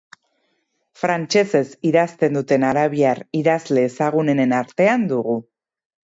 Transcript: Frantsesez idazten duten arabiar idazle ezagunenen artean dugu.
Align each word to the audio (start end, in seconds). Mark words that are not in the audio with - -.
Frantsesez 1.01 1.63
idazten 1.89 2.39
duten 2.39 2.65
arabiar 2.71 3.23
idazle 3.43 3.85
ezagunenen 3.91 4.59
artean 4.63 5.07
dugu. 5.15 5.39